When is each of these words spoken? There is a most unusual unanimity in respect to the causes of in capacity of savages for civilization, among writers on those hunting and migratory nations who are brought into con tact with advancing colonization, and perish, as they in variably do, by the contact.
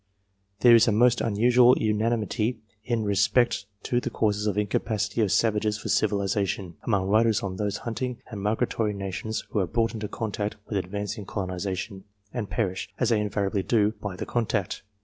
There 0.61 0.73
is 0.73 0.87
a 0.87 0.91
most 0.91 1.21
unusual 1.21 1.77
unanimity 1.77 2.57
in 2.83 3.03
respect 3.03 3.67
to 3.83 3.99
the 3.99 4.09
causes 4.09 4.47
of 4.47 4.57
in 4.57 4.65
capacity 4.65 5.21
of 5.21 5.31
savages 5.31 5.77
for 5.77 5.89
civilization, 5.89 6.75
among 6.81 7.07
writers 7.07 7.43
on 7.43 7.57
those 7.57 7.77
hunting 7.85 8.17
and 8.31 8.41
migratory 8.41 8.95
nations 8.95 9.43
who 9.51 9.59
are 9.59 9.67
brought 9.67 9.93
into 9.93 10.07
con 10.07 10.31
tact 10.31 10.55
with 10.65 10.75
advancing 10.79 11.27
colonization, 11.27 12.05
and 12.33 12.49
perish, 12.49 12.89
as 12.99 13.09
they 13.09 13.21
in 13.21 13.29
variably 13.29 13.61
do, 13.61 13.91
by 14.01 14.15
the 14.15 14.25
contact. 14.25 14.81